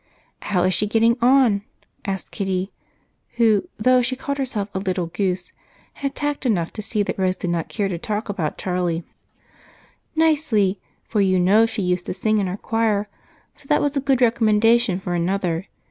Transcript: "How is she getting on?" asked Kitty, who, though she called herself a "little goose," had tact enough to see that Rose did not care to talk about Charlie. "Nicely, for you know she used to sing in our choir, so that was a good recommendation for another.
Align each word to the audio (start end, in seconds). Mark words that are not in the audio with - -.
"How 0.41 0.63
is 0.63 0.73
she 0.73 0.87
getting 0.87 1.15
on?" 1.21 1.61
asked 2.05 2.31
Kitty, 2.31 2.71
who, 3.33 3.69
though 3.77 4.01
she 4.01 4.15
called 4.15 4.39
herself 4.39 4.67
a 4.73 4.79
"little 4.79 5.05
goose," 5.05 5.53
had 5.93 6.15
tact 6.15 6.43
enough 6.43 6.73
to 6.73 6.81
see 6.81 7.03
that 7.03 7.19
Rose 7.19 7.35
did 7.35 7.51
not 7.51 7.69
care 7.69 7.87
to 7.87 7.99
talk 7.99 8.27
about 8.27 8.57
Charlie. 8.57 9.03
"Nicely, 10.15 10.79
for 11.03 11.21
you 11.21 11.39
know 11.39 11.67
she 11.67 11.83
used 11.83 12.07
to 12.07 12.15
sing 12.15 12.39
in 12.39 12.47
our 12.47 12.57
choir, 12.57 13.09
so 13.53 13.67
that 13.67 13.79
was 13.79 13.95
a 13.95 14.01
good 14.01 14.21
recommendation 14.21 14.99
for 14.99 15.13
another. 15.13 15.67